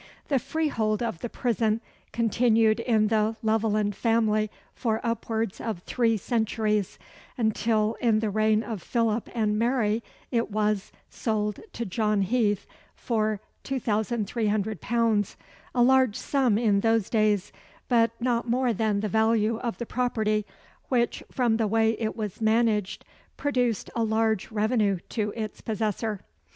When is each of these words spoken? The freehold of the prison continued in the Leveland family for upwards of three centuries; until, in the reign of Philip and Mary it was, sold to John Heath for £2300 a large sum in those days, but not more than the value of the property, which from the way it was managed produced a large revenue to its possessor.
The 0.29 0.39
freehold 0.39 1.03
of 1.03 1.19
the 1.19 1.29
prison 1.29 1.79
continued 2.11 2.79
in 2.79 3.09
the 3.09 3.35
Leveland 3.43 3.95
family 3.95 4.49
for 4.73 4.99
upwards 5.03 5.61
of 5.61 5.83
three 5.83 6.17
centuries; 6.17 6.97
until, 7.37 7.95
in 8.01 8.17
the 8.17 8.31
reign 8.31 8.63
of 8.63 8.81
Philip 8.81 9.29
and 9.35 9.59
Mary 9.59 10.01
it 10.31 10.49
was, 10.49 10.91
sold 11.11 11.59
to 11.73 11.85
John 11.85 12.23
Heath 12.23 12.65
for 12.95 13.41
£2300 13.63 15.35
a 15.75 15.83
large 15.83 16.15
sum 16.15 16.57
in 16.57 16.79
those 16.79 17.07
days, 17.07 17.53
but 17.87 18.09
not 18.19 18.49
more 18.49 18.73
than 18.73 19.01
the 19.01 19.07
value 19.07 19.57
of 19.59 19.77
the 19.77 19.85
property, 19.85 20.47
which 20.89 21.21
from 21.31 21.57
the 21.57 21.67
way 21.67 21.91
it 21.99 22.15
was 22.15 22.41
managed 22.41 23.05
produced 23.37 23.91
a 23.95 24.03
large 24.03 24.49
revenue 24.51 24.97
to 25.09 25.31
its 25.35 25.61
possessor. 25.61 26.21